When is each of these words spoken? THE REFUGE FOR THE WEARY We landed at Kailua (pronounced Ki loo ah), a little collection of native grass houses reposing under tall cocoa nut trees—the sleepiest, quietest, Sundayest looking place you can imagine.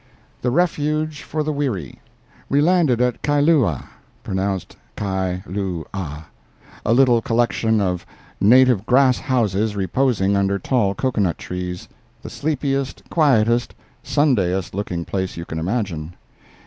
THE 0.41 0.49
REFUGE 0.49 1.21
FOR 1.21 1.43
THE 1.43 1.53
WEARY 1.53 1.99
We 2.49 2.59
landed 2.59 3.01
at 3.01 3.21
Kailua 3.21 3.87
(pronounced 4.23 4.75
Ki 4.97 5.43
loo 5.45 5.85
ah), 5.93 6.25
a 6.83 6.91
little 6.91 7.21
collection 7.21 7.79
of 7.79 8.03
native 8.39 8.87
grass 8.87 9.19
houses 9.19 9.75
reposing 9.75 10.35
under 10.35 10.57
tall 10.57 10.95
cocoa 10.95 11.21
nut 11.21 11.37
trees—the 11.37 12.29
sleepiest, 12.31 13.03
quietest, 13.11 13.75
Sundayest 14.01 14.73
looking 14.73 15.05
place 15.05 15.37
you 15.37 15.45
can 15.45 15.59
imagine. 15.59 16.15